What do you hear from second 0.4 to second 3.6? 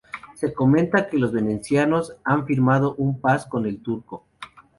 comenta que los venecianos han firmado una paz